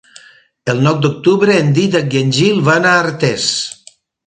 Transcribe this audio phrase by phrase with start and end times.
[0.71, 3.49] El nou d'octubre en Dídac i en Gil van a Artés.